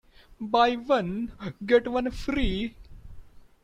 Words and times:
Buy 0.39 0.77
one, 0.77 1.31
get 1.63 1.87
one 1.87 2.09
free. 2.09 2.73